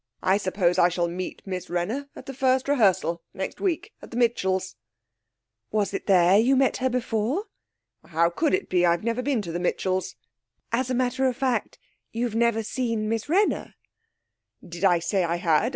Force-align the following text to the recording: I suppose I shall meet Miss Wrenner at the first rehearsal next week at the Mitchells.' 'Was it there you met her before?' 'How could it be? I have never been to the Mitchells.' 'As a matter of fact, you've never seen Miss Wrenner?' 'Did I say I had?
I 0.23 0.37
suppose 0.37 0.79
I 0.79 0.89
shall 0.89 1.07
meet 1.07 1.43
Miss 1.45 1.69
Wrenner 1.69 2.09
at 2.15 2.25
the 2.25 2.33
first 2.33 2.67
rehearsal 2.67 3.21
next 3.35 3.61
week 3.61 3.93
at 4.01 4.09
the 4.09 4.17
Mitchells.' 4.17 4.75
'Was 5.69 5.93
it 5.93 6.07
there 6.07 6.39
you 6.39 6.55
met 6.55 6.77
her 6.77 6.89
before?' 6.89 7.43
'How 8.05 8.31
could 8.31 8.55
it 8.55 8.67
be? 8.67 8.83
I 8.83 8.89
have 8.93 9.03
never 9.03 9.21
been 9.21 9.43
to 9.43 9.51
the 9.51 9.59
Mitchells.' 9.59 10.15
'As 10.71 10.89
a 10.89 10.95
matter 10.95 11.27
of 11.27 11.37
fact, 11.37 11.77
you've 12.11 12.33
never 12.33 12.63
seen 12.63 13.09
Miss 13.09 13.29
Wrenner?' 13.29 13.75
'Did 14.67 14.83
I 14.83 14.97
say 14.97 15.23
I 15.23 15.35
had? 15.35 15.69